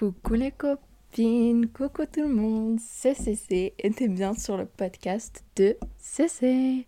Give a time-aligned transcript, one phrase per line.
[0.00, 5.44] Coucou les copines, coucou tout le monde, c'est CC et t'es bien sur le podcast
[5.56, 6.86] de CC.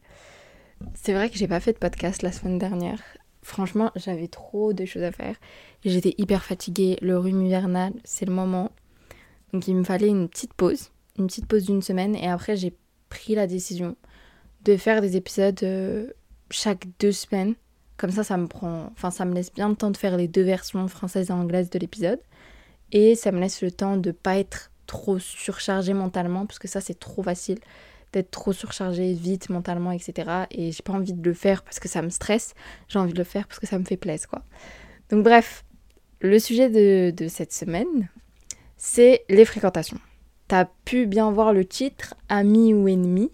[0.95, 3.03] C'est vrai que j'ai pas fait de podcast la semaine dernière.
[3.43, 5.37] Franchement, j'avais trop de choses à faire.
[5.85, 8.71] J'étais hyper fatiguée, le rhume hivernal, c'est le moment.
[9.53, 12.75] Donc il me fallait une petite pause, une petite pause d'une semaine et après j'ai
[13.11, 13.95] pris la décision
[14.65, 16.07] de faire des épisodes euh,
[16.49, 17.57] chaque deux semaines.
[17.99, 20.29] Comme ça, ça me prend, enfin ça me laisse bien le temps de faire les
[20.29, 22.21] deux versions françaises et anglaises de l'épisode.
[22.93, 26.81] Et ça me laisse le temps de pas être trop surchargée mentalement, parce que ça
[26.81, 27.59] c'est trop facile
[28.13, 30.45] d'être trop surchargée vite mentalement, etc.
[30.51, 32.55] Et j'ai pas envie de le faire parce que ça me stresse,
[32.89, 34.43] j'ai envie de le faire parce que ça me fait plaisir, quoi.
[35.09, 35.65] Donc bref,
[36.21, 38.09] le sujet de, de cette semaine,
[38.77, 39.99] c'est les fréquentations.
[40.47, 43.31] T'as pu bien voir le titre, ami ou ennemi.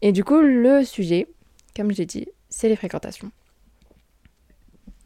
[0.00, 1.28] Et du coup, le sujet,
[1.76, 3.30] comme j'ai dit, c'est les fréquentations.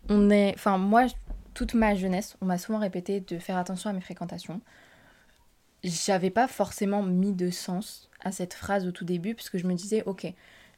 [0.08, 1.06] On est, enfin moi,
[1.56, 4.60] toute ma jeunesse, on m'a souvent répété de faire attention à mes fréquentations.
[5.82, 9.66] J'avais pas forcément mis de sens à cette phrase au tout début, parce que je
[9.66, 10.30] me disais, ok,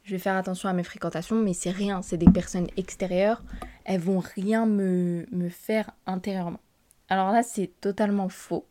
[0.05, 3.43] je vais faire attention à mes fréquentations, mais c'est rien, c'est des personnes extérieures,
[3.83, 6.61] elles vont rien me, me faire intérieurement.
[7.09, 8.65] Alors là, c'est totalement faux.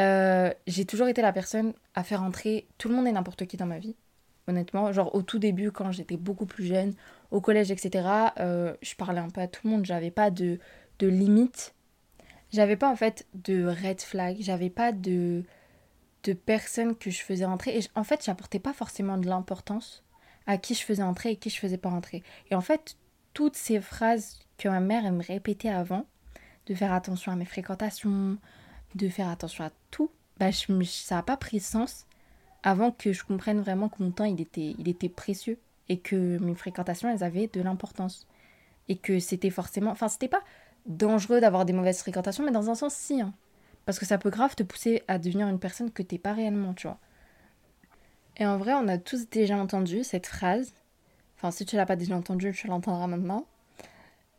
[0.00, 3.56] Euh, j'ai toujours été la personne à faire entrer tout le monde et n'importe qui
[3.56, 3.94] dans ma vie.
[4.48, 6.94] Honnêtement, genre au tout début, quand j'étais beaucoup plus jeune,
[7.30, 8.08] au collège, etc.,
[8.40, 10.58] euh, je parlais un peu à tout le monde, j'avais pas de,
[11.02, 11.74] de limite.
[12.52, 15.42] J'avais pas en fait de red flag, j'avais pas de,
[16.22, 17.76] de personnes que je faisais entrer.
[17.78, 20.04] Et en fait, j'apportais pas forcément de l'importance
[20.46, 22.22] à qui je faisais entrer et qui je faisais pas entrer.
[22.50, 22.96] Et en fait,
[23.34, 26.06] toutes ces phrases que ma mère me répétait avant,
[26.66, 28.38] de faire attention à mes fréquentations,
[28.94, 32.06] de faire attention à tout, bah, ça n'a pas pris sens
[32.62, 35.58] avant que je comprenne vraiment que mon temps il était, il était précieux
[35.88, 38.28] et que mes fréquentations elles avaient de l'importance.
[38.88, 39.92] Et que c'était forcément.
[39.92, 40.42] Enfin, c'était pas
[40.86, 43.20] dangereux d'avoir des mauvaises fréquentations, mais dans un sens, si.
[43.20, 43.32] Hein.
[43.84, 46.74] Parce que ça peut grave te pousser à devenir une personne que t'es pas réellement,
[46.74, 46.98] tu vois.
[48.36, 50.74] Et en vrai, on a tous déjà entendu cette phrase.
[51.36, 53.46] Enfin, si tu l'as pas déjà entendue, tu l'entendras maintenant.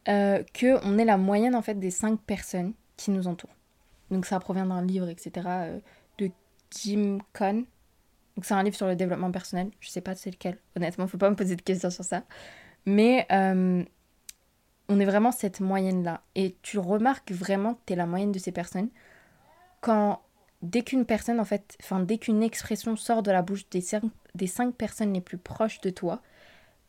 [0.10, 3.56] Euh, que on est la moyenne en fait des cinq personnes qui nous entourent.
[4.12, 5.48] Donc ça provient d'un livre, etc.
[5.48, 5.80] Euh,
[6.18, 6.30] de
[6.72, 7.66] Jim Cohn.
[8.36, 9.70] Donc c'est un livre sur le développement personnel.
[9.80, 10.58] Je sais pas c'est lequel.
[10.76, 12.24] Honnêtement, faut pas me poser de questions sur ça.
[12.86, 13.84] Mais euh,
[14.90, 16.22] on est vraiment cette moyenne-là.
[16.36, 18.90] Et tu remarques vraiment que tu es la moyenne de ces personnes
[19.82, 20.22] quand,
[20.62, 24.04] dès qu'une personne, en fait, enfin, dès qu'une expression sort de la bouche des cinq,
[24.36, 26.22] des cinq personnes les plus proches de toi,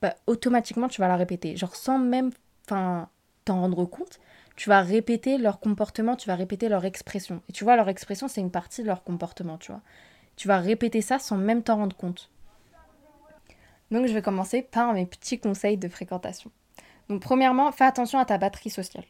[0.00, 1.56] bah, automatiquement, tu vas la répéter.
[1.56, 2.30] Genre, sans même,
[2.66, 3.08] t'en
[3.46, 4.20] rendre compte,
[4.56, 7.42] tu vas répéter leur comportement, tu vas répéter leur expression.
[7.48, 9.80] Et tu vois, leur expression, c'est une partie de leur comportement, tu vois.
[10.36, 12.30] Tu vas répéter ça sans même t'en rendre compte.
[13.90, 16.50] Donc, je vais commencer par mes petits conseils de fréquentation.
[17.08, 19.04] Donc premièrement, fais attention à ta batterie sociale.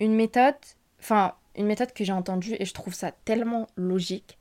[0.00, 0.56] Une méthode,
[1.00, 4.38] enfin une méthode que j'ai entendue et je trouve ça tellement logique,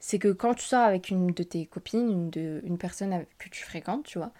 [0.00, 3.48] c'est que quand tu sors avec une de tes copines, une, de, une personne que
[3.48, 4.32] tu fréquentes, tu vois,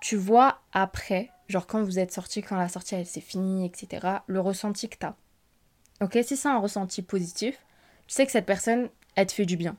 [0.00, 4.06] tu vois après, genre quand vous êtes sortis, quand la sortie elle s'est finie, etc.,
[4.26, 5.16] le ressenti que tu as.
[6.00, 7.54] Ok, si c'est un ressenti positif,
[8.06, 9.76] tu sais que cette personne, elle te fait du bien.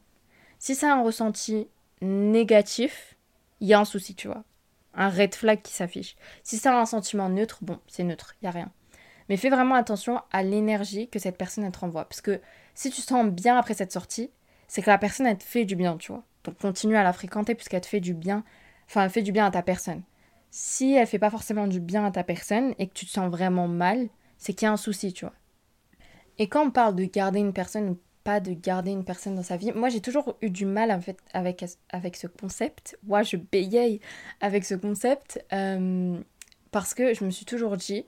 [0.59, 1.68] Si c'est un ressenti
[2.02, 3.16] négatif,
[3.59, 4.44] il y a un souci, tu vois
[4.93, 6.15] un red flag qui s'affiche.
[6.43, 8.71] Si c'est un sentiment neutre, bon, c'est neutre, il n'y a rien.
[9.29, 12.05] Mais fais vraiment attention à l'énergie que cette personne te renvoie.
[12.05, 12.41] Parce que
[12.75, 14.31] si tu sens bien après cette sortie,
[14.67, 16.23] c'est que la personne elle te fait du bien, tu vois.
[16.43, 18.43] Donc continue à la fréquenter puisqu'elle te fait du bien.
[18.87, 20.03] Enfin, elle fait du bien à ta personne.
[20.51, 23.31] Si elle fait pas forcément du bien à ta personne et que tu te sens
[23.31, 25.33] vraiment mal, c'est qu'il y a un souci, tu vois.
[26.37, 29.57] Et quand on parle de garder une personne pas de garder une personne dans sa
[29.57, 29.72] vie.
[29.73, 32.97] Moi, j'ai toujours eu du mal en fait avec, avec ce concept.
[33.03, 34.00] Moi, je bégaye
[34.41, 36.19] avec ce concept euh,
[36.72, 38.06] parce que je me suis toujours dit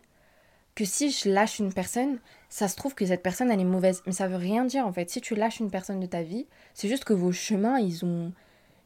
[0.76, 4.03] que si je lâche une personne, ça se trouve que cette personne elle est mauvaise.
[4.06, 5.09] Mais ça veut rien dire en fait.
[5.09, 8.32] Si tu lâches une personne de ta vie, c'est juste que vos chemins ils ont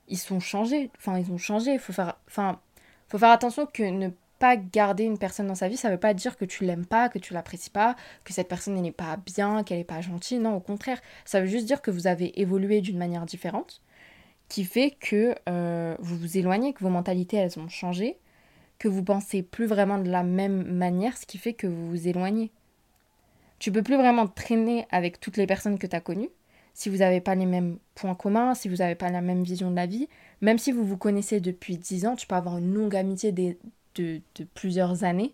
[0.07, 0.89] ils sont changés.
[0.97, 1.77] Enfin, ils ont changé.
[1.77, 2.59] Faut faire enfin
[3.07, 6.13] faut faire attention que ne pas garder une personne dans sa vie, ça veut pas
[6.13, 9.63] dire que tu l'aimes pas, que tu l'apprécies pas, que cette personne n'est pas bien,
[9.63, 10.39] qu'elle est pas gentille.
[10.39, 13.81] Non, au contraire, ça veut juste dire que vous avez évolué d'une manière différente,
[14.47, 18.17] qui fait que euh, vous vous éloignez, que vos mentalités elles ont changé,
[18.79, 22.07] que vous pensez plus vraiment de la même manière, ce qui fait que vous vous
[22.07, 22.51] éloignez.
[23.59, 26.29] Tu peux plus vraiment traîner avec toutes les personnes que tu as connues
[26.79, 29.69] si vous n'avez pas les mêmes points communs, si vous n'avez pas la même vision
[29.69, 30.07] de la vie,
[30.39, 33.33] même si vous vous connaissez depuis 10 ans, tu peux avoir une longue amitié
[33.95, 34.21] de,
[34.53, 35.33] plusieurs années,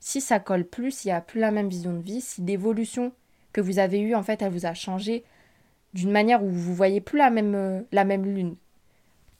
[0.00, 3.12] si ça colle plus, s'il n'y a plus la même vision de vie, si l'évolution
[3.52, 5.24] que vous avez eue, en fait, elle vous a changé
[5.94, 8.56] d'une manière où vous voyez plus la même, euh, la même lune,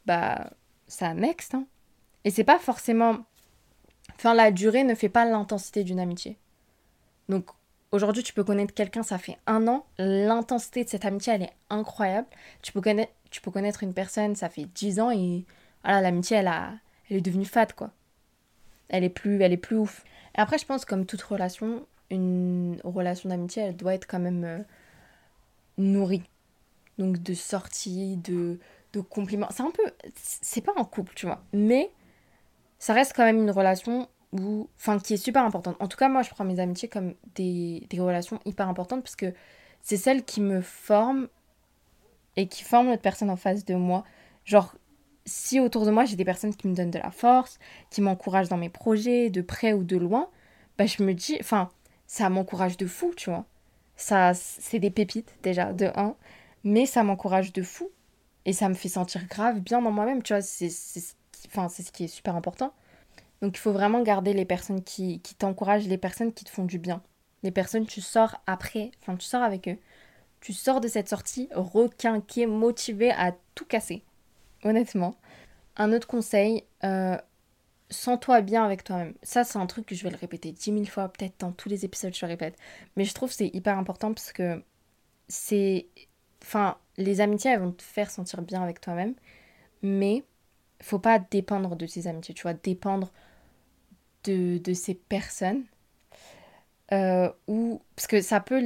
[0.07, 0.51] bah,
[0.87, 1.55] ça next.
[1.55, 1.67] Hein.
[2.25, 3.19] Et c'est pas forcément.
[4.15, 6.39] Enfin, la durée ne fait pas l'intensité d'une amitié.
[7.29, 7.51] Donc,
[7.93, 9.87] Aujourd'hui, tu peux connaître quelqu'un, ça fait un an.
[9.97, 12.27] L'intensité de cette amitié, elle est incroyable.
[12.61, 15.45] Tu peux connaître, tu peux connaître une personne, ça fait dix ans et
[15.85, 16.51] voilà, l'amitié, elle,
[17.09, 17.93] elle est devenue fade, quoi.
[18.89, 20.05] Elle est plus, elle est plus ouf.
[20.37, 24.45] Et après, je pense, comme toute relation, une relation d'amitié, elle doit être quand même
[24.45, 24.59] euh,
[25.79, 26.23] nourrie.
[26.99, 28.59] Donc de sorties, de,
[28.93, 29.49] de compliments.
[29.51, 29.83] C'est un peu.
[30.15, 31.43] C'est pas un couple, tu vois.
[31.53, 31.91] Mais
[32.79, 34.69] ça reste quand même une relation où.
[34.77, 35.77] Enfin, qui est super importante.
[35.81, 39.17] En tout cas, moi, je prends mes amitiés comme des, des relations hyper importantes parce
[39.17, 39.35] que
[39.83, 41.29] c'est celles qui me forment
[42.37, 44.05] et qui forment l'autre personne en face de moi.
[44.45, 44.75] Genre,
[45.27, 47.59] si autour de moi j'ai des personnes qui me donnent de la force,
[47.91, 50.31] qui m'encouragent dans mes projets, de près ou de loin,
[50.79, 51.71] bah je me dis, enfin,
[52.07, 53.45] ça m'encourage de fou, tu vois.
[53.97, 56.15] Ça, c'est des pépites déjà, de un,
[56.65, 57.91] mais ça m'encourage de fou
[58.45, 60.43] et ça me fait sentir grave bien dans moi-même, tu vois.
[60.43, 60.71] C'est,
[61.49, 62.73] enfin, c'est ce qui est super important.
[63.43, 66.65] Donc il faut vraiment garder les personnes qui, qui t'encouragent, les personnes qui te font
[66.65, 67.03] du bien.
[67.43, 69.79] Les personnes, tu sors après, enfin, tu sors avec eux.
[70.41, 74.03] Tu sors de cette sortie requinqué, motivé à tout casser
[74.67, 75.17] honnêtement.
[75.77, 77.17] Un autre conseil, euh,
[77.91, 79.15] sens-toi bien avec toi-même.
[79.23, 81.69] Ça, c'est un truc que je vais le répéter dix mille fois, peut-être dans tous
[81.69, 82.57] les épisodes, je le répète.
[82.97, 84.63] Mais je trouve que c'est hyper important parce que
[85.29, 85.87] c'est.
[86.43, 89.15] Enfin, les amitiés, elles vont te faire sentir bien avec toi-même.
[89.83, 90.25] Mais
[90.83, 93.13] faut pas dépendre de ces amitiés, tu vois, dépendre
[94.25, 95.65] de, de ces personnes.
[96.93, 98.63] Euh, ou parce que ça peut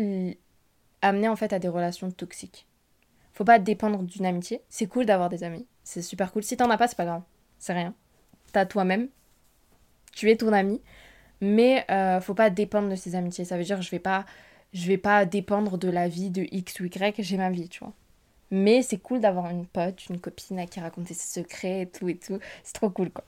[1.02, 2.66] amener en fait à des relations toxiques.
[3.32, 4.62] Faut pas dépendre d'une amitié.
[4.68, 5.66] C'est cool d'avoir des amis.
[5.84, 6.42] C'est super cool.
[6.42, 7.22] Si t'en as pas, c'est pas grave.
[7.58, 7.94] C'est rien.
[8.52, 9.08] T'as toi-même.
[10.12, 10.80] Tu es ton ami.
[11.40, 13.44] Mais euh, faut pas dépendre de ses amitiés.
[13.44, 14.26] Ça veut dire je vais pas
[14.72, 17.22] je vais pas dépendre de la vie de X ou Y.
[17.22, 17.92] J'ai ma vie, tu vois.
[18.50, 22.08] Mais c'est cool d'avoir une pote, une copine à qui raconter ses secrets et tout
[22.08, 22.38] et tout.
[22.64, 23.24] C'est trop cool, quoi.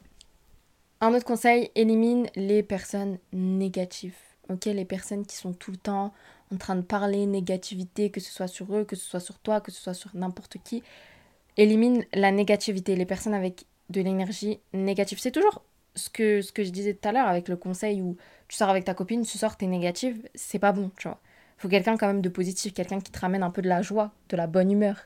[1.00, 4.16] Un autre conseil, élimine les personnes négatives.
[4.48, 6.12] Ok, les personnes qui sont tout le temps
[6.52, 9.60] en train de parler négativité, que ce soit sur eux, que ce soit sur toi,
[9.60, 10.82] que ce soit sur n'importe qui.
[11.56, 15.18] Élimine la négativité, les personnes avec de l'énergie négative.
[15.20, 15.62] C'est toujours
[15.94, 18.16] ce que, ce que je disais tout à l'heure avec le conseil où
[18.48, 21.20] tu sors avec ta copine, tu sors, t'es négative, c'est pas bon, tu vois.
[21.58, 24.12] Faut quelqu'un quand même de positif, quelqu'un qui te ramène un peu de la joie,
[24.30, 24.96] de la bonne humeur.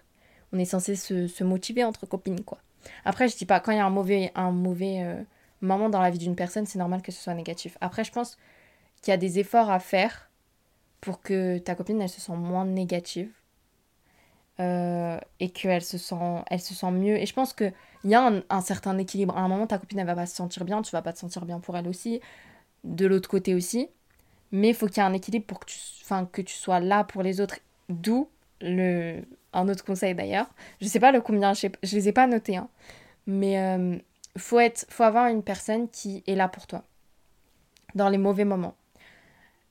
[0.52, 2.58] On est censé se, se motiver entre copines, quoi.
[3.04, 5.20] Après, je dis pas, quand il y a un mauvais, un mauvais euh,
[5.60, 7.76] moment dans la vie d'une personne, c'est normal que ce soit négatif.
[7.80, 8.38] Après, je pense
[9.02, 10.30] qu'il y a des efforts à faire
[11.00, 13.30] pour que ta copine elle se sent moins négative
[14.58, 17.16] euh, et qu'elle se sent elle se sent mieux.
[17.18, 17.70] Et je pense que
[18.04, 19.36] il y a un, certain équilibre.
[19.36, 20.82] À un moment ta copine elle va pas se sentir bien.
[20.82, 22.20] Tu vas pas te sentir bien pour elle aussi.
[22.84, 23.88] De l'autre côté aussi.
[24.52, 25.78] Mais il faut qu'il y ait un équilibre pour que tu
[26.32, 27.58] que tu sois là pour les autres.
[27.88, 28.28] D'où
[28.60, 29.22] le
[29.52, 30.46] un autre conseil d'ailleurs.
[30.80, 32.68] Je sais pas le combien je, sais, je les ai pas notés hein,
[33.26, 33.98] mais euh,
[34.36, 36.84] faut être faut avoir une personne qui est là pour toi.
[37.94, 38.76] Dans les mauvais moments.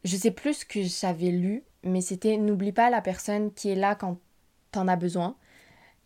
[0.04, 3.76] Je sais plus ce que j'avais lu, mais c'était n'oublie pas la personne qui est
[3.76, 4.18] là quand
[4.76, 5.36] t'en as besoin,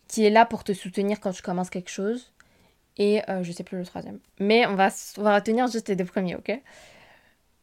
[0.08, 2.32] qui est là pour te soutenir quand tu commences quelque chose.
[2.96, 4.18] Et euh, je sais plus le troisième.
[4.40, 4.88] Mais on va,
[5.18, 6.60] on va retenir juste les deux premiers, ok?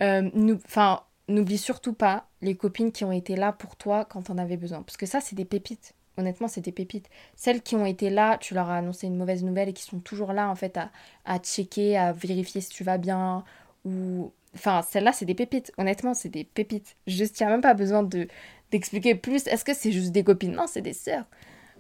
[0.02, 4.38] Euh, Enfin, n'oublie surtout pas les copines qui ont été là pour toi quand t'en
[4.38, 4.82] avais besoin.
[4.84, 5.94] Parce que ça, c'est des pépites.
[6.18, 7.10] Honnêtement, c'est des pépites.
[7.36, 10.00] Celles qui ont été là, tu leur as annoncé une mauvaise nouvelle et qui sont
[10.00, 10.90] toujours là, en fait, à,
[11.26, 13.44] à checker, à vérifier si tu vas bien,
[13.86, 15.72] ou Enfin, celles-là, c'est des pépites.
[15.78, 16.96] Honnêtement, c'est des pépites.
[17.06, 18.28] Juste, il n'y même pas besoin de
[18.72, 19.48] d'expliquer plus.
[19.48, 20.54] Est-ce que c'est juste des copines?
[20.54, 21.26] Non, c'est des sœurs.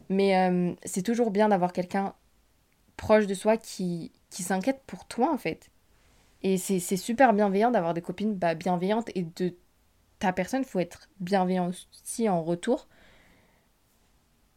[0.09, 2.13] Mais euh, c'est toujours bien d'avoir quelqu'un
[2.95, 5.69] proche de soi qui, qui s'inquiète pour toi, en fait.
[6.43, 9.55] Et c'est super bienveillant d'avoir des copines bah, bienveillantes et de
[10.19, 12.87] ta personne, il faut être bienveillant aussi en retour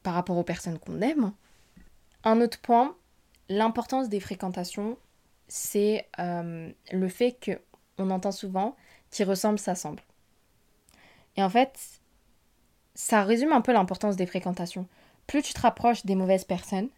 [0.03, 1.33] par rapport aux personnes qu'on aime.
[2.25, 2.97] Un autre point,
[3.49, 4.99] l'importance des fréquentations,
[5.49, 7.61] c'est euh, le fait que
[7.99, 8.77] on entend souvent
[9.11, 10.03] qui ressemble s'assemble.
[11.37, 12.00] Et en fait,
[13.01, 14.87] ça résume un peu l'importance des fréquentations.
[15.27, 16.91] Plus tu te rapproches des mauvaises personnes,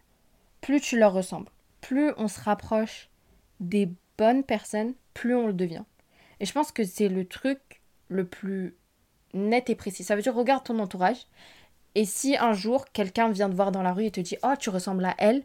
[0.59, 1.49] plus tu leur ressembles.
[1.79, 3.09] Plus on se rapproche
[3.61, 5.83] des bonnes personnes, plus on le devient.
[6.41, 8.75] Et je pense que c'est le truc le plus
[9.33, 10.03] net et précis.
[10.03, 11.25] Ça veut dire, regarde ton entourage.
[11.95, 14.53] Et si un jour, quelqu'un vient te voir dans la rue et te dit, oh,
[14.59, 15.43] tu ressembles à elle,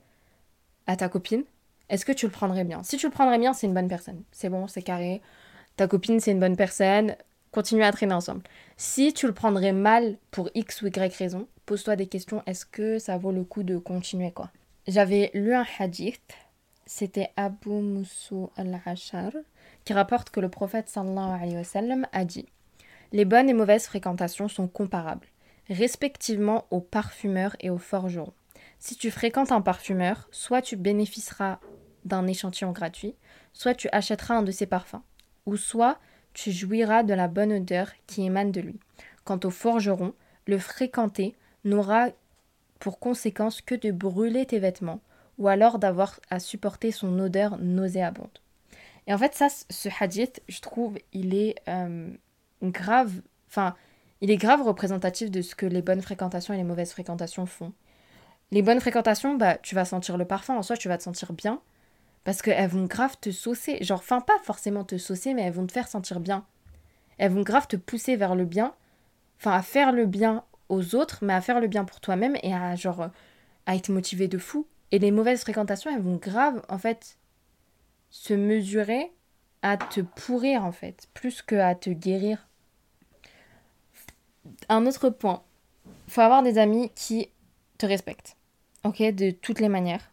[0.88, 1.44] à ta copine,
[1.88, 2.82] est-ce que tu le prendrais bien?
[2.82, 4.24] Si tu le prendrais bien, c'est une bonne personne.
[4.32, 5.22] C'est bon, c'est carré
[5.78, 7.16] ta copine c'est une bonne personne,
[7.50, 8.42] continuez à traîner ensemble.
[8.76, 12.98] Si tu le prendrais mal pour X ou Y raison, pose-toi des questions, est-ce que
[12.98, 14.50] ça vaut le coup de continuer quoi?
[14.86, 16.34] J'avais lu un hadith,
[16.86, 19.32] c'était Abu Moussou al-Hashar,
[19.84, 22.46] qui rapporte que le prophète sallallahu alayhi wa a dit
[23.12, 25.26] Les bonnes et mauvaises fréquentations sont comparables,
[25.68, 28.32] respectivement aux parfumeurs et aux forgerons.
[28.78, 31.58] Si tu fréquentes un parfumeur, soit tu bénéficieras
[32.04, 33.14] d'un échantillon gratuit,
[33.52, 35.02] soit tu achèteras un de ses parfums
[35.46, 35.98] ou soit
[36.38, 38.78] tu jouiras de la bonne odeur qui émane de lui.
[39.24, 40.14] Quant au forgeron,
[40.46, 42.10] le fréquenter n'aura
[42.78, 45.00] pour conséquence que de brûler tes vêtements,
[45.38, 48.38] ou alors d'avoir à supporter son odeur nauséabonde.
[49.08, 52.08] Et en fait, ça, ce hadith, je trouve, il est euh,
[52.62, 53.74] grave, enfin,
[54.20, 57.72] il est grave représentatif de ce que les bonnes fréquentations et les mauvaises fréquentations font.
[58.52, 61.32] Les bonnes fréquentations, bah, tu vas sentir le parfum, en soi, tu vas te sentir
[61.32, 61.60] bien,
[62.28, 63.82] parce qu'elles vont grave te saucer.
[63.82, 66.44] Genre, enfin, pas forcément te saucer, mais elles vont te faire sentir bien.
[67.16, 68.74] Elles vont grave te pousser vers le bien,
[69.38, 72.52] enfin, à faire le bien aux autres, mais à faire le bien pour toi-même et
[72.52, 73.08] à, genre,
[73.64, 74.66] à être motivé de fou.
[74.90, 77.16] Et les mauvaises fréquentations, elles vont grave, en fait,
[78.10, 79.10] se mesurer
[79.62, 82.46] à te pourrir, en fait, plus que à te guérir.
[84.68, 85.42] Un autre point,
[86.08, 87.30] faut avoir des amis qui
[87.78, 88.36] te respectent,
[88.84, 90.12] ok, de toutes les manières.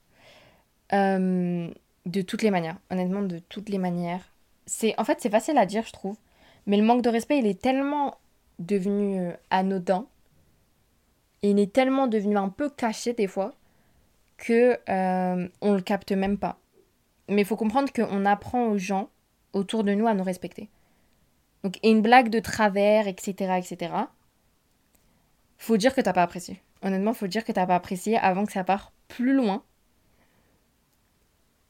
[0.94, 1.70] Euh,
[2.06, 4.32] de toutes les manières, honnêtement, de toutes les manières.
[4.66, 6.18] C'est, en fait, c'est facile à dire, je trouve,
[6.66, 8.18] mais le manque de respect, il est tellement
[8.60, 10.06] devenu euh, anodin,
[11.42, 13.54] il est tellement devenu un peu caché des fois
[14.38, 16.58] que euh, on le capte même pas.
[17.30, 19.10] Mais il faut comprendre qu'on apprend aux gens
[19.54, 20.70] autour de nous à nous respecter.
[21.64, 23.94] Donc, une blague de travers, etc., etc.,
[25.58, 26.62] faut dire que t'as pas apprécié.
[26.84, 29.64] Honnêtement, faut dire que t'as pas apprécié avant que ça parte plus loin.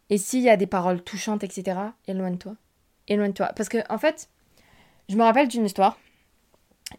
[0.09, 2.55] Et s'il y a des paroles touchantes, etc., éloigne-toi.
[3.07, 3.51] Éloigne-toi.
[3.55, 4.29] Parce que, en fait,
[5.09, 5.97] je me rappelle d'une histoire.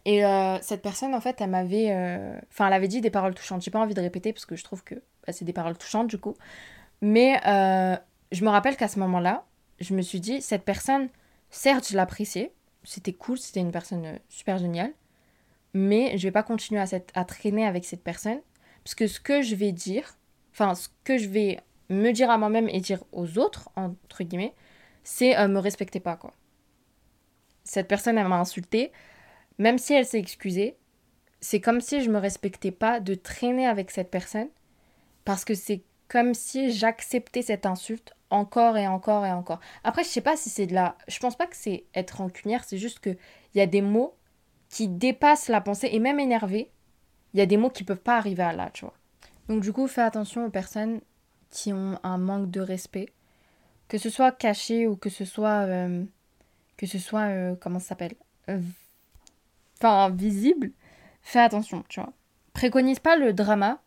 [0.05, 1.91] Et euh, cette personne, en fait, elle m'avait.
[1.91, 3.61] Euh, enfin, elle avait dit des paroles touchantes.
[3.61, 6.07] J'ai pas envie de répéter parce que je trouve que bah, c'est des paroles touchantes,
[6.07, 6.35] du coup.
[7.01, 7.95] Mais euh,
[8.31, 9.45] je me rappelle qu'à ce moment-là,
[9.79, 11.09] je me suis dit, cette personne,
[11.49, 12.53] certes, je l'appréciais.
[12.83, 14.93] C'était cool, c'était une personne super géniale
[15.77, 18.39] mais je vais pas continuer à, cette, à traîner avec cette personne,
[18.83, 20.17] parce que ce que je vais dire,
[20.51, 24.53] enfin, ce que je vais me dire à moi-même et dire aux autres, entre guillemets,
[25.03, 26.33] c'est euh, me respecter pas, quoi.
[27.63, 28.91] Cette personne, elle m'a insulté,
[29.57, 30.77] même si elle s'est excusée,
[31.39, 34.49] c'est comme si je me respectais pas de traîner avec cette personne,
[35.25, 39.59] parce que c'est comme si j'acceptais cette insulte encore et encore et encore.
[39.83, 40.97] Après, je sais pas si c'est de la...
[41.07, 44.15] Je pense pas que c'est être rancunière, c'est juste que il y a des mots
[44.69, 46.71] qui dépasse la pensée et même énervé,
[47.33, 48.93] il y a des mots qui peuvent pas arriver à là, tu vois.
[49.47, 51.01] Donc du coup, fais attention aux personnes
[51.49, 53.09] qui ont un manque de respect,
[53.87, 56.03] que ce soit caché ou que ce soit euh,
[56.77, 58.15] que ce soit euh, comment ça s'appelle
[58.49, 58.61] euh,
[59.79, 60.71] enfin visible,
[61.21, 62.13] fais attention, tu vois.
[62.53, 63.81] Préconise pas le drama,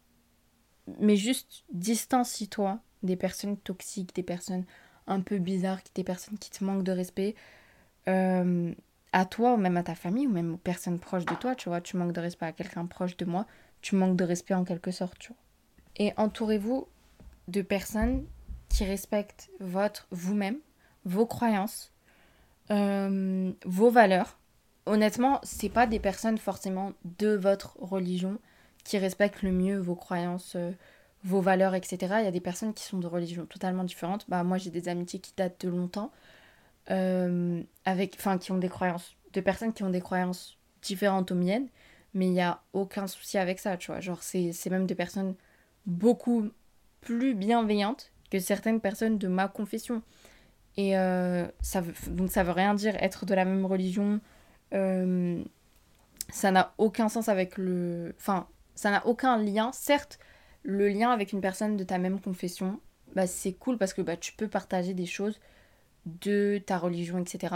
[0.99, 4.65] mais juste distancie-toi des personnes toxiques, des personnes
[5.07, 7.35] un peu bizarres, des personnes qui te manquent de respect
[9.13, 11.69] à toi ou même à ta famille ou même aux personnes proches de toi, tu
[11.69, 13.47] vois, tu manques de respect à quelqu'un proche de moi,
[13.83, 15.37] tu manques de respect en quelque sorte, tu vois.
[15.97, 16.87] Et entourez-vous
[17.51, 18.25] de personnes
[18.69, 20.59] qui respectent votre vous-même,
[21.05, 21.93] vos croyances,
[22.71, 24.39] euh, vos valeurs.
[24.87, 28.39] Honnêtement, c'est pas des personnes forcément de votre religion
[28.85, 30.73] qui respectent le mieux vos croyances, euh,
[31.25, 31.99] vos valeurs, etc.
[32.19, 34.25] Il y a des personnes qui sont de religions totalement différentes.
[34.29, 36.11] Bah moi j'ai des amitiés qui datent de longtemps
[36.91, 41.35] euh, avec, enfin, qui ont des croyances, de personnes qui ont des croyances différentes aux
[41.37, 41.69] miennes,
[42.15, 44.01] mais il n'y a aucun souci avec ça, tu vois.
[44.01, 45.35] Genre, c'est même des personnes
[45.87, 46.51] beaucoup
[47.01, 50.03] plus bienveillantes que certaines personnes de ma confession.
[50.77, 54.21] Et euh, ça veut, donc ça veut rien dire être de la même religion.
[54.73, 55.43] Euh,
[56.31, 58.15] ça n'a aucun sens avec le...
[58.17, 59.71] Enfin, ça n'a aucun lien.
[59.73, 60.19] Certes,
[60.63, 62.81] le lien avec une personne de ta même confession,
[63.15, 65.41] bah, c'est cool parce que bah, tu peux partager des choses
[66.07, 67.55] de ta religion, etc.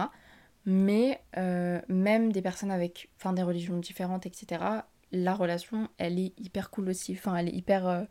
[0.66, 4.64] Mais euh, même des personnes avec enfin, des religions différentes, etc.,
[5.12, 7.12] la relation, elle est hyper cool aussi.
[7.12, 8.06] Enfin, elle est hyper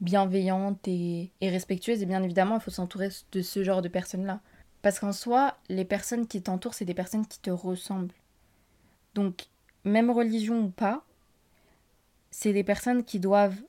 [0.00, 2.02] bienveillante et, respectueuse.
[2.02, 4.40] Et bien évidemment, il faut s'entourer de ce genre de personnes-là.
[4.82, 8.14] Parce qu'en soi, les personnes qui t'entourent, c'est des personnes qui te ressemblent.
[9.14, 9.46] Donc,
[9.84, 11.04] même religion ou pas,
[12.30, 13.60] c'est des personnes qui doivent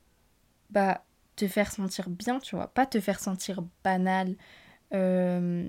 [0.70, 1.04] bah,
[1.36, 2.68] te faire sentir bien, tu vois.
[2.68, 4.36] Pas te faire sentir banal,
[4.92, 5.68] euh,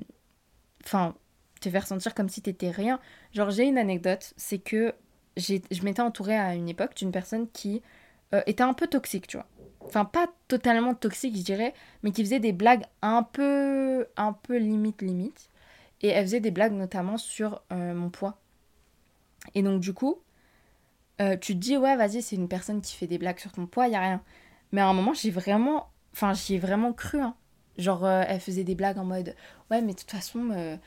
[0.86, 1.16] enfin,
[1.60, 3.00] te faire sentir comme si t'étais rien.
[3.34, 4.94] Genre, j'ai une anecdote, c'est que
[5.38, 7.82] je m'étais entourée à une époque d'une personne qui
[8.34, 9.48] euh, était un peu toxique, tu vois.
[9.92, 14.58] Enfin, pas totalement toxique, je dirais, mais qui faisait des blagues un peu, un peu
[14.58, 15.50] limite, limite.
[16.02, 18.38] Et elle faisait des blagues notamment sur euh, mon poids.
[19.54, 20.22] Et donc, du coup,
[21.20, 23.68] euh, tu te dis, ouais, vas-y, c'est une personne qui fait des blagues sur ton
[23.68, 24.24] poids, y a rien.
[24.72, 27.36] Mais à un moment, j'ai vraiment, enfin, j'y ai vraiment cru, hein.
[27.78, 29.36] Genre, euh, elle faisait des blagues en mode
[29.70, 30.78] Ouais, mais de toute façon, euh,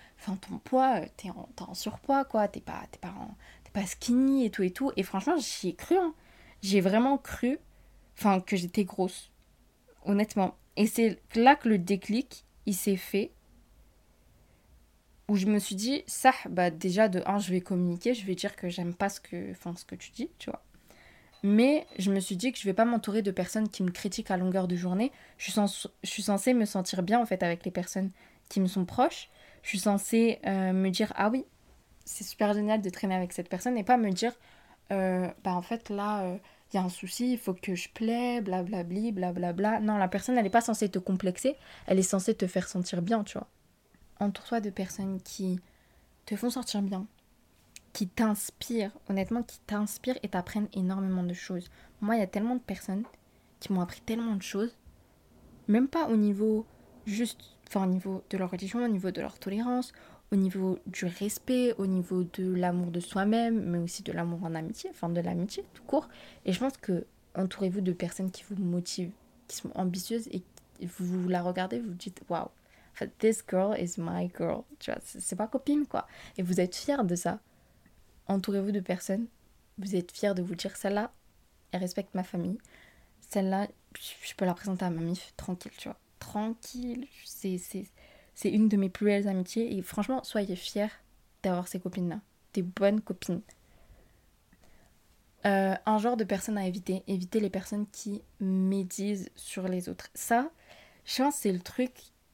[0.40, 2.48] ton poids, t'es en, en, surpoids, quoi.
[2.48, 3.12] T'es pas, pas,
[3.74, 4.92] pas skinny et tout et tout.
[4.96, 5.96] Et franchement, j'y ai cru.
[5.96, 6.14] Hein.
[6.62, 7.58] J'ai vraiment cru
[8.18, 9.30] enfin, que j'étais grosse.
[10.04, 10.56] Honnêtement.
[10.76, 13.32] Et c'est là que le déclic, il s'est fait.
[15.28, 18.34] où je me suis dit, ça, bah déjà de un, je vais communiquer, je vais
[18.34, 20.62] dire que j'aime pas ce que, enfin, ce que tu dis, tu vois.
[21.42, 24.30] Mais je me suis dit que je vais pas m'entourer de personnes qui me critiquent
[24.30, 25.12] à longueur de journée.
[25.38, 25.60] Je suis,
[26.02, 28.10] je suis censée me sentir bien en fait avec les personnes
[28.48, 29.28] qui me sont proches.
[29.62, 31.44] Je suis censée euh, me dire ah oui,
[32.04, 34.32] c'est super génial de traîner avec cette personne et pas me dire
[34.90, 36.24] euh, bah en fait là
[36.76, 39.80] y a un souci, il faut que je plaie, blablabli, blablabla.
[39.80, 43.02] Non, la personne elle n'est pas censée te complexer, elle est censée te faire sentir
[43.02, 43.48] bien, tu vois.
[44.20, 45.60] Entoure-toi de personnes qui
[46.26, 47.06] te font sentir bien,
[47.92, 51.70] qui t'inspirent, honnêtement, qui t'inspirent et t'apprennent énormément de choses.
[52.00, 53.04] Moi, il y a tellement de personnes
[53.60, 54.76] qui m'ont appris tellement de choses,
[55.68, 56.66] même pas au niveau
[57.06, 59.92] juste, enfin au niveau de leur religion, au niveau de leur tolérance,
[60.32, 64.54] au niveau du respect, au niveau de l'amour de soi-même, mais aussi de l'amour en
[64.54, 66.08] amitié, enfin de l'amitié tout court.
[66.44, 69.12] Et je pense que entourez-vous de personnes qui vous motivent,
[69.48, 70.42] qui sont ambitieuses et
[70.86, 72.48] vous la regardez, vous dites waouh,
[73.18, 74.62] this girl is my girl.
[74.78, 76.06] Tu vois, c'est pas copine quoi.
[76.36, 77.40] Et vous êtes fiers de ça
[78.28, 79.26] entourez-vous de personnes,
[79.78, 81.12] vous êtes fiers de vous dire celle-là,
[81.72, 82.58] elle respecte ma famille,
[83.28, 85.98] celle-là, je peux la présenter à ma mif, tranquille, tu vois.
[86.18, 87.58] Tranquille, c'est,
[88.34, 90.88] c'est, une de mes plus belles amitiés et franchement, soyez fiers
[91.42, 92.20] d'avoir ces copines-là,
[92.52, 93.42] des bonnes copines.
[95.46, 100.08] Euh, un genre de personnes à éviter, éviter les personnes qui médisent sur les autres.
[100.14, 100.50] Ça,
[101.04, 101.92] je pense c'est le truc,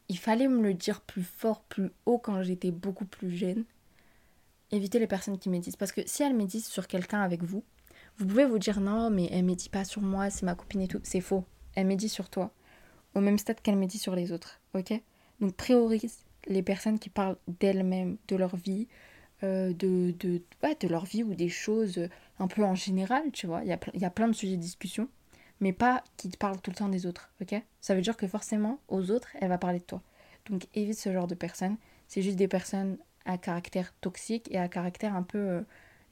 [0.09, 3.65] il fallait me le dire plus fort, plus haut quand j'étais beaucoup plus jeune
[4.71, 5.77] évitez les personnes qui méditent.
[5.77, 7.65] Parce que si elles méditent sur quelqu'un avec vous,
[8.19, 10.89] vous pouvez vous dire non, mais elle médit pas sur moi, c'est ma copine et
[10.89, 11.01] tout.
[11.03, 11.45] C'est faux.
[11.75, 12.53] Elle médit sur toi.
[13.15, 14.61] Au même stade qu'elle médit sur les autres.
[14.75, 14.93] Ok?
[15.41, 18.89] Donc priorise les personnes qui parlent d'elles-mêmes, de leur vie,
[19.43, 23.63] euh, de, de, de leur vie ou des choses un peu en général, tu vois.
[23.63, 25.09] Il y a, y a plein de sujets de discussion,
[25.61, 27.31] mais pas qui te parlent tout le temps des autres.
[27.41, 27.55] Ok?
[27.81, 30.03] Ça veut dire que forcément, aux autres, elle va parler de toi.
[30.49, 31.77] Donc évite ce genre de personnes.
[32.09, 35.61] C'est juste des personnes à caractère toxique et à caractère un peu euh,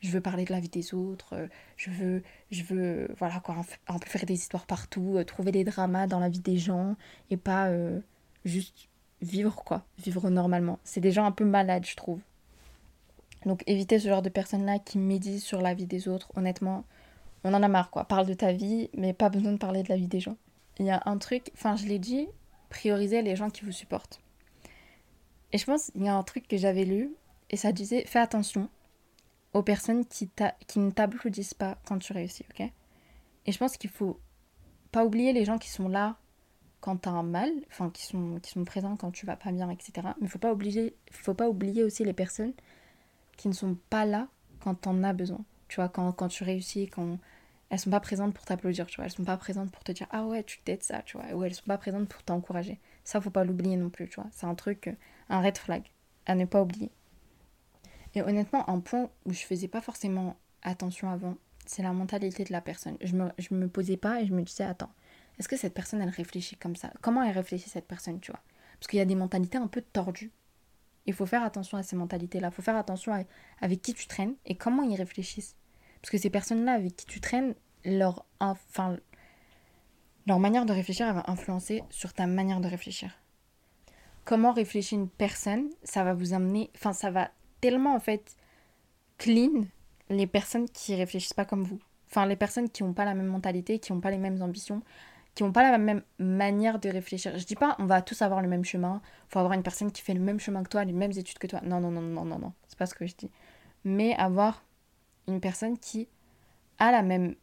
[0.00, 3.56] je veux parler de la vie des autres, euh, je veux, je veux, voilà quoi,
[3.88, 6.94] un peu faire des histoires partout, trouver des dramas dans la vie des gens
[7.30, 7.68] et pas
[8.44, 8.87] juste
[9.22, 10.78] vivre quoi, vivre normalement.
[10.84, 12.20] C'est des gens un peu malades, je trouve.
[13.46, 16.30] Donc évitez ce genre de personnes-là qui méditent sur la vie des autres.
[16.36, 16.84] Honnêtement,
[17.44, 18.04] on en a marre quoi.
[18.04, 20.36] Parle de ta vie, mais pas besoin de parler de la vie des gens.
[20.78, 22.28] Il y a un truc, enfin je l'ai dit,
[22.68, 24.20] priorisez les gens qui vous supportent.
[25.52, 27.10] Et je pense qu'il y a un truc que j'avais lu,
[27.50, 28.68] et ça disait fais attention
[29.54, 30.30] aux personnes qui,
[30.66, 32.70] qui ne t'applaudissent pas quand tu réussis, ok?
[33.46, 34.20] Et je pense qu'il faut
[34.92, 36.18] pas oublier les gens qui sont là
[36.80, 39.52] quand tu as un mal, enfin qui sont, qui sont présents quand tu vas pas
[39.52, 40.08] bien, etc.
[40.20, 42.52] Mais faut pas oublier, faut pas oublier aussi les personnes
[43.36, 44.28] qui ne sont pas là
[44.60, 45.44] quand tu en as besoin.
[45.68, 47.18] Tu vois, quand, quand tu réussis, quand
[47.70, 50.06] elles sont pas présentes pour t'applaudir, tu vois, elles sont pas présentes pour te dire
[50.10, 52.78] ah ouais, tu t'aides ça, tu vois, ou elles sont pas présentes pour t'encourager.
[53.04, 54.30] Ça, faut pas l'oublier non plus, tu vois.
[54.32, 54.94] C'est un truc
[55.28, 55.82] un red flag
[56.26, 56.90] à ne pas oublier.
[58.14, 61.36] Et honnêtement, un point où je faisais pas forcément attention avant,
[61.66, 62.96] c'est la mentalité de la personne.
[63.02, 64.90] Je me, je me posais pas et je me disais, attends,
[65.38, 66.92] est-ce que cette personne, elle réfléchit comme ça?
[67.00, 68.40] Comment elle réfléchit, cette personne, tu vois?
[68.78, 70.32] Parce qu'il y a des mentalités un peu tordues.
[71.06, 72.48] Il faut faire attention à ces mentalités-là.
[72.48, 73.12] Il faut faire attention
[73.60, 75.56] avec qui tu traînes et comment ils réfléchissent.
[76.02, 78.96] Parce que ces personnes-là avec qui tu traînes, leur, enfin,
[80.26, 83.18] leur manière de réfléchir va influencer sur ta manière de réfléchir
[84.28, 87.30] comment réfléchit une personne, ça va vous amener, enfin ça va
[87.62, 88.36] tellement en fait
[89.16, 89.64] clean
[90.10, 91.80] les personnes qui réfléchissent pas comme vous.
[92.10, 94.82] Enfin les personnes qui n'ont pas la même mentalité, qui n'ont pas les mêmes ambitions,
[95.38, 97.38] qui n'ont pas la même manière de réfléchir.
[97.38, 100.02] Je dis pas on va tous avoir le même chemin, faut avoir une personne qui
[100.02, 101.60] fait le même chemin que toi, les mêmes études que toi.
[101.62, 103.30] Non non non non non non, c'est pas ce que je dis.
[103.84, 104.64] Mais avoir
[105.28, 106.08] une personne qui
[106.78, 107.36] a la même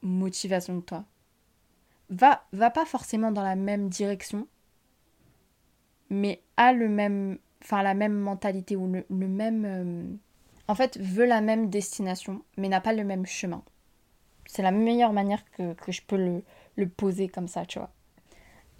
[0.00, 1.04] motivation que toi.
[2.08, 4.48] Va, va pas forcément dans la même direction,
[6.08, 10.16] mais a le même, enfin la même mentalité ou le, même, euh,
[10.68, 13.62] en fait veut la même destination, mais n'a pas le même chemin.
[14.52, 16.42] C'est la meilleure manière que, que je peux le,
[16.76, 17.90] le, poser comme ça, tu vois.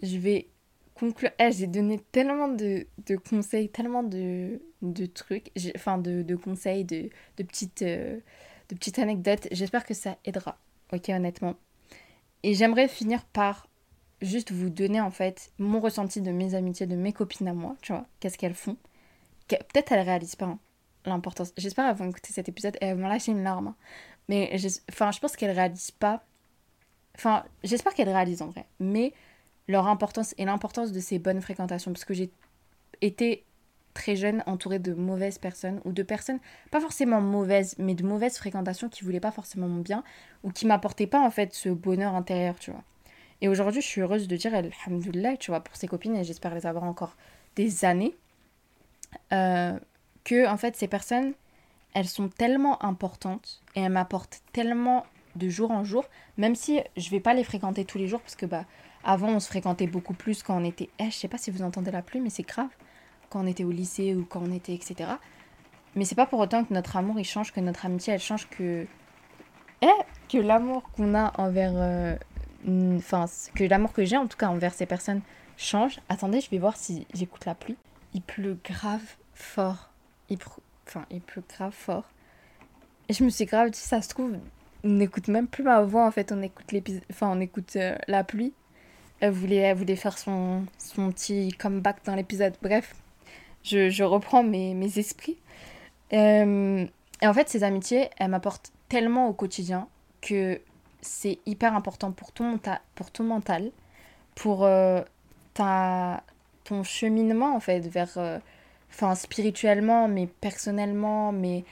[0.03, 0.51] Je vais
[0.95, 1.31] conclure.
[1.39, 6.85] Eh, j'ai donné tellement de, de, conseils, tellement de, de trucs, enfin de, de, conseils,
[6.85, 7.09] de,
[7.39, 8.21] petites, euh,
[8.69, 9.49] de petites anecdotes.
[9.51, 10.59] J'espère que ça aidera,
[10.93, 11.55] ok, honnêtement.
[12.43, 13.67] Et j'aimerais finir par
[14.21, 17.77] juste vous donner en fait mon ressenti de mes amitiés, de mes copines à moi,
[17.81, 18.77] tu vois, qu'est-ce qu'elles font?
[19.49, 20.59] Peut-être elles réalisent pas hein,
[21.07, 21.55] l'importance.
[21.57, 23.69] J'espère qu'elles vont écouter cet épisode et elles vont lâcher une larme.
[23.69, 23.77] Hein.
[24.29, 24.55] Mais
[24.91, 26.25] enfin, je pense qu'elles réalisent pas.
[27.17, 28.67] Enfin, j'espère qu'elles réalisent en vrai.
[28.81, 29.13] Mais
[29.69, 31.93] leur importance et l'importance de ces bonnes fréquentations.
[31.93, 32.31] Parce que j'ai
[33.01, 33.45] été
[33.95, 36.39] très jeune entourée de mauvaises personnes ou de personnes
[36.71, 40.03] pas forcément mauvaises mais de mauvaises fréquentations qui voulaient pas forcément mon bien
[40.45, 42.85] ou qui m'apportaient pas en fait ce bonheur intérieur tu vois
[43.43, 46.55] et aujourd'hui, je suis heureuse de dire, Alhamdulillah, tu vois, pour ses copines, et j'espère
[46.55, 47.17] les avoir encore
[47.57, 48.17] des années.
[49.33, 49.79] Euh,
[50.25, 51.35] que en fait ces personnes,
[51.95, 55.05] elles sont tellement importantes et elles m'apportent tellement
[55.37, 56.05] de jour en jour,
[56.37, 58.65] même si je vais pas les fréquenter tous les jours parce que bah
[59.05, 61.63] avant on se fréquentait beaucoup plus quand on était, eh, je sais pas si vous
[61.63, 62.69] entendez la pluie mais c'est grave
[63.31, 65.11] quand on était au lycée ou quand on était etc.
[65.95, 68.49] Mais c'est pas pour autant que notre amour il change, que notre amitié elle change,
[68.49, 68.87] que
[69.81, 69.89] eh,
[70.29, 72.17] que l'amour qu'on a envers, euh,
[72.97, 75.23] enfin que l'amour que j'ai en tout cas envers ces personnes
[75.57, 76.01] change.
[76.09, 77.77] Attendez, je vais voir si j'écoute la pluie.
[78.15, 79.91] Il pleut grave fort.
[80.29, 80.39] Il,
[80.87, 82.05] enfin, il pleut grave fort.
[83.09, 84.37] Et je me suis grave dit, ça se trouve,
[84.85, 87.97] on n'écoute même plus ma voix en fait, on écoute l'épisode, enfin on écoute euh,
[88.09, 88.53] la pluie.
[89.21, 92.55] Elle voulait, elle voulait faire son, son petit comeback dans l'épisode.
[92.61, 92.95] Bref,
[93.63, 95.39] je, je reprends mes, mes esprits.
[96.13, 96.85] Euh,
[97.21, 99.89] et en fait, ces amitiés, elles m'apportent tellement au quotidien
[100.21, 100.61] que
[101.01, 102.59] c'est hyper important pour ton,
[102.95, 103.71] pour ton mental,
[104.35, 105.03] pour euh,
[105.55, 106.25] ta,
[106.65, 108.19] ton cheminement en fait vers,
[108.93, 111.65] enfin spirituellement, mais personnellement, mais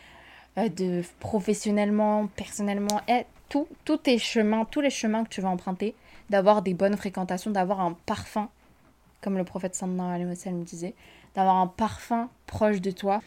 [0.58, 5.50] euh, de professionnellement, personnellement, et tout, tous tes chemins, tous les chemins que tu vas
[5.50, 5.94] emprunter,
[6.30, 8.48] d'avoir des bonnes fréquentations, d'avoir un parfum,
[9.20, 10.94] comme le prophète alayhi wa sallam disait,
[11.34, 13.20] d'avoir un parfum proche de toi.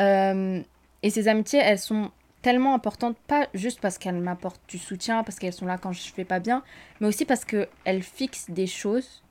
[0.00, 0.62] Euh,
[1.02, 5.38] et ces amitiés, elles sont tellement importantes, pas juste parce qu'elles m'apportent du soutien, parce
[5.38, 6.62] qu'elles sont là quand je fais pas bien,
[7.00, 9.22] mais aussi parce qu'elles fixent des choses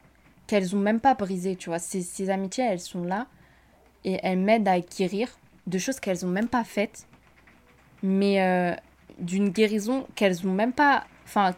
[0.47, 1.79] qu'elles ont même pas brisées, tu vois.
[1.79, 3.27] Ces, ces amitiés, elles sont là
[4.05, 5.29] et elles m'aident à acquérir
[5.67, 7.07] de choses qu'elles n'ont même pas faites,
[8.01, 8.75] mais euh,
[9.19, 11.55] d'une guérison qu'elles n'ont même pas, enfin,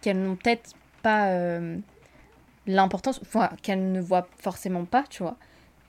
[0.00, 1.78] qu'elles n'ont peut-être pas euh,
[2.66, 3.20] l'importance,
[3.62, 5.36] qu'elles ne voient forcément pas, tu vois.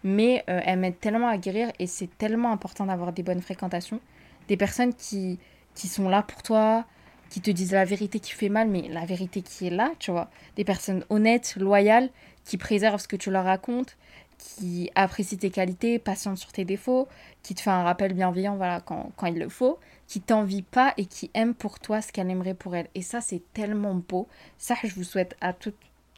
[0.04, 4.00] Mais euh, elles m'aident tellement à guérir et c'est tellement important d'avoir des bonnes fréquentations.
[4.48, 5.38] Des personnes qui,
[5.76, 6.86] qui sont là pour toi,
[7.30, 10.12] qui te disent la vérité qui fait mal, mais la vérité qui est là, tu
[10.12, 10.30] vois.
[10.56, 12.10] Des personnes honnêtes, loyales,
[12.44, 13.96] qui préservent ce que tu leur racontes,
[14.42, 17.08] qui apprécie tes qualités, patiente sur tes défauts,
[17.44, 20.94] qui te fait un rappel bienveillant voilà, quand, quand il le faut, qui t'envie pas
[20.98, 22.88] et qui aime pour toi ce qu'elle aimerait pour elle.
[22.96, 24.28] Et ça, c'est tellement beau.
[24.58, 25.78] Ça, je vous souhaite à toutes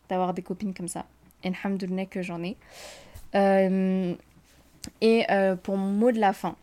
[0.10, 1.06] d'avoir des copines comme ça.
[2.10, 2.56] Que j'en ai.
[3.36, 4.16] Euh,
[5.02, 6.56] et euh, pour mon mot de la fin,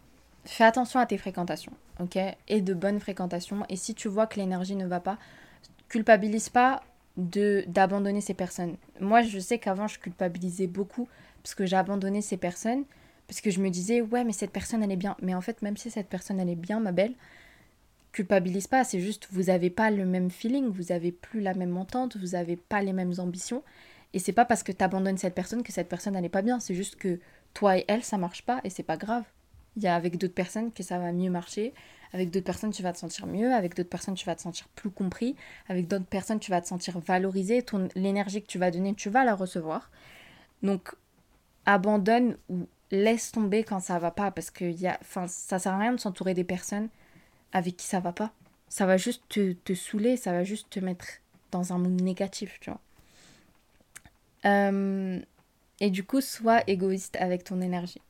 [0.46, 2.18] fais attention à tes fréquentations, ok?
[2.48, 3.66] Et de bonnes fréquentations.
[3.68, 5.18] Et si tu vois que l'énergie ne va pas,
[5.88, 6.82] culpabilise pas
[7.20, 8.76] de d'abandonner ces personnes.
[9.00, 11.08] Moi, je sais qu'avant, je culpabilisais beaucoup
[11.42, 12.84] parce que j'ai abandonné ces personnes,
[13.26, 15.16] parce que je me disais, ouais, mais cette personne, elle est bien.
[15.22, 17.14] Mais en fait, même si cette personne, elle est bien, ma belle,
[18.12, 21.76] culpabilise pas, c'est juste, vous n'avez pas le même feeling, vous n'avez plus la même
[21.76, 23.62] entente, vous n'avez pas les mêmes ambitions.
[24.12, 26.60] Et c'est pas parce que tu abandonnes cette personne que cette personne, elle pas bien.
[26.60, 27.20] C'est juste que
[27.54, 29.24] toi et elle, ça marche pas et c'est pas grave.
[29.76, 31.72] Il y a avec d'autres personnes que ça va mieux marcher.
[32.12, 33.52] Avec d'autres personnes, tu vas te sentir mieux.
[33.52, 35.36] Avec d'autres personnes, tu vas te sentir plus compris.
[35.68, 37.62] Avec d'autres personnes, tu vas te sentir valorisé.
[37.62, 39.90] Ton l'énergie que tu vas donner, tu vas la recevoir.
[40.62, 40.94] Donc,
[41.66, 45.78] abandonne ou laisse tomber quand ça va pas parce que y a, ça sert à
[45.78, 46.88] rien de s'entourer des personnes
[47.52, 48.32] avec qui ça va pas.
[48.68, 51.06] Ça va juste te, te saouler, ça va juste te mettre
[51.50, 52.80] dans un monde négatif, tu vois.
[54.44, 55.20] Euh,
[55.80, 58.00] et du coup, sois égoïste avec ton énergie.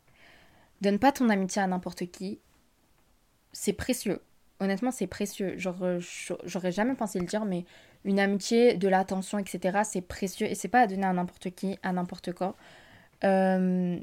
[0.81, 2.39] Donne pas ton amitié à n'importe qui.
[3.53, 4.21] C'est précieux.
[4.61, 5.57] Honnêtement, c'est précieux.
[5.57, 5.77] Genre,
[6.45, 7.65] j'aurais jamais pensé le dire, mais
[8.05, 10.47] une amitié, de l'attention, etc., c'est précieux.
[10.47, 12.57] Et c'est pas à donner à n'importe qui, à n'importe quoi.
[13.25, 13.99] Euh,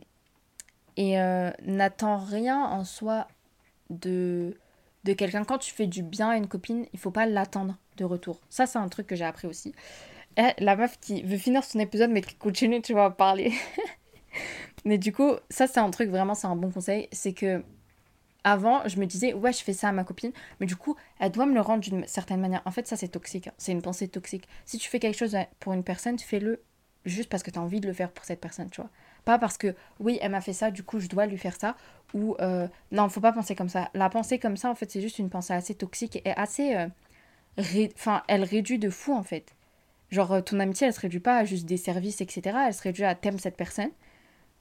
[0.95, 3.27] et euh, n'attends rien en soi
[3.89, 4.57] de,
[5.03, 5.43] de quelqu'un.
[5.43, 8.39] Quand tu fais du bien à une copine, il faut pas l'attendre de retour.
[8.49, 9.73] Ça, c'est un truc que j'ai appris aussi.
[10.37, 13.53] Et la meuf qui veut finir son épisode mais qui continue, tu vois, à parler.
[14.85, 17.07] mais du coup, ça, c'est un truc vraiment, c'est un bon conseil.
[17.11, 17.63] C'est que
[18.51, 21.31] avant, je me disais, ouais, je fais ça à ma copine, mais du coup, elle
[21.31, 22.61] doit me le rendre d'une certaine manière.
[22.65, 23.47] En fait, ça, c'est toxique.
[23.47, 23.53] Hein.
[23.57, 24.47] C'est une pensée toxique.
[24.65, 26.61] Si tu fais quelque chose pour une personne, fais-le
[27.05, 28.89] juste parce que tu as envie de le faire pour cette personne, tu vois.
[29.25, 31.75] Pas parce que, oui, elle m'a fait ça, du coup, je dois lui faire ça.
[32.13, 33.89] Ou, euh, non, faut pas penser comme ça.
[33.93, 36.75] La pensée comme ça, en fait, c'est juste une pensée assez toxique et assez.
[36.75, 36.87] Euh,
[37.95, 39.55] enfin, elle réduit de fou, en fait.
[40.09, 42.57] Genre, euh, ton amitié, elle se réduit pas à juste des services, etc.
[42.67, 43.91] Elle se réduit à t'aimes cette personne.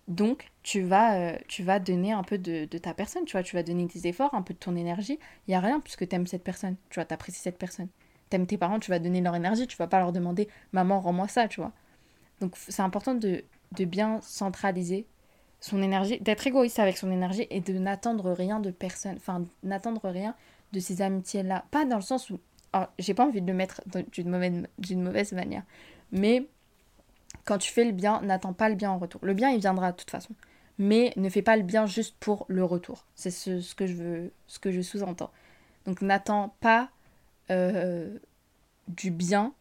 [0.08, 3.42] Donc, tu vas, euh, tu vas donner un peu de, de, ta personne, tu vois.
[3.42, 5.18] Tu vas donner des efforts, un peu de ton énergie.
[5.48, 6.76] Il y a rien puisque t'aimes cette personne.
[6.90, 7.88] Tu vois, t'apprécies cette personne.
[8.30, 9.66] T'aimes tes parents, tu vas donner leur énergie.
[9.66, 11.72] Tu vas pas leur demander, maman, rends-moi ça, tu vois.
[12.40, 15.06] Donc c'est important de, bien centraliser
[15.60, 20.08] son énergie, d'être égoïste avec son énergie et de n'attendre rien de personne, enfin n'attendre
[20.08, 20.34] rien
[20.72, 21.64] de ces amitiés-là.
[21.70, 22.38] Pas dans le sens où,
[22.98, 25.62] j'ai pas envie de le mettre d'une mauvaise, d'une mauvaise manière,
[26.12, 26.46] mais
[27.44, 29.20] quand tu fais le bien, n'attends pas le bien en retour.
[29.25, 30.35] Le bien, il viendra de toute façon.
[30.79, 33.05] Mais ne fais pas le bien juste pour le retour.
[33.14, 35.31] C'est ce, que je veux, ce que je sous-entends.
[35.87, 36.90] Donc n'attends pas
[37.51, 38.18] euh,
[38.88, 39.53] du bien.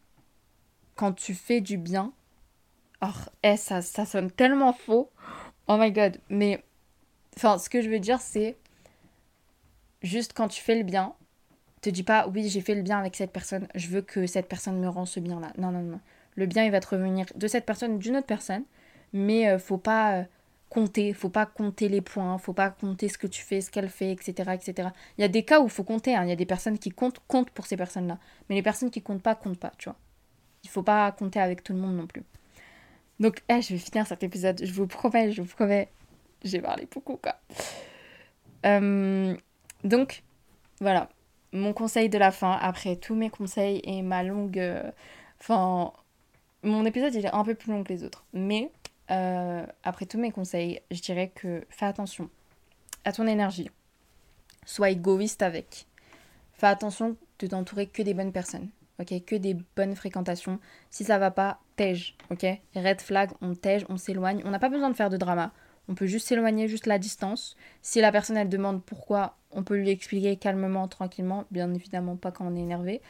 [0.94, 2.12] Quand tu fais du bien,
[3.02, 3.08] Oh,
[3.42, 5.10] eh, ça, ça sonne tellement faux.
[5.68, 6.18] Oh my god.
[6.30, 6.64] Mais
[7.36, 8.56] Enfin, ce que je veux dire, c'est
[10.02, 11.12] juste quand tu fais le bien,
[11.82, 14.48] te dis pas oui, j'ai fait le bien avec cette personne, je veux que cette
[14.48, 15.52] personne me rend ce bien-là.
[15.58, 16.00] Non, non, non.
[16.36, 18.64] Le bien, il va te revenir de cette personne d'une autre personne,
[19.12, 20.24] mais euh, faut pas euh,
[20.68, 23.88] compter, faut pas compter les points, faut pas compter ce que tu fais, ce qu'elle
[23.88, 24.90] fait, etc., etc.
[25.16, 26.24] Il y a des cas où il faut compter, hein.
[26.24, 28.18] il y a des personnes qui comptent, comptent pour ces personnes-là,
[28.48, 29.96] mais les personnes qui comptent pas, comptent pas, tu vois.
[30.64, 32.24] Il faut pas compter avec tout le monde non plus.
[33.20, 35.88] Donc, eh, je vais finir cet épisode, je vous promets, je vous promets.
[36.44, 37.36] J'ai parlé beaucoup, quoi.
[38.66, 39.34] Euh,
[39.84, 40.22] donc,
[40.80, 41.08] voilà.
[41.52, 44.60] Mon conseil de la fin, après tous mes conseils et ma longue...
[45.40, 45.92] Enfin,
[46.66, 48.24] mon épisode, il est un peu plus long que les autres.
[48.32, 48.70] Mais
[49.10, 52.28] euh, après tous mes conseils, je dirais que fais attention
[53.04, 53.70] à ton énergie.
[54.64, 55.86] Sois égoïste avec.
[56.52, 58.68] Fais attention de t'entourer que des bonnes personnes.
[58.98, 60.58] Ok, que des bonnes fréquentations.
[60.90, 62.16] Si ça va pas, tège.
[62.30, 64.42] Ok, red flag, on tège, on s'éloigne.
[64.44, 65.52] On n'a pas besoin de faire de drama.
[65.88, 67.56] On peut juste s'éloigner, juste la distance.
[67.82, 71.44] Si la personne elle demande pourquoi, on peut lui expliquer calmement, tranquillement.
[71.50, 73.02] Bien évidemment pas quand on est énervé.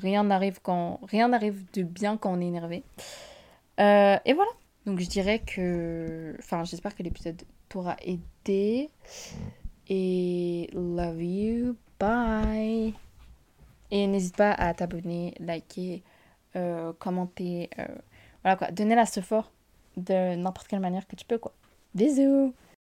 [0.00, 2.84] Rien n'arrive quand rien n'arrive de bien quand on est énervé.
[3.80, 4.50] Euh, et voilà.
[4.86, 8.90] Donc je dirais que, enfin j'espère que l'épisode t'aura aidé.
[9.88, 12.94] Et love you, bye.
[13.90, 16.02] Et n'hésite pas à t'abonner, liker,
[16.56, 17.86] euh, commenter, euh,
[18.42, 19.50] voilà quoi, donner la support
[19.96, 21.52] de n'importe quelle manière que tu peux quoi.
[21.94, 22.54] Bisous